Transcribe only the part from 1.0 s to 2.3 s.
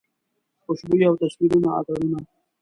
او تصویرونه اتڼونه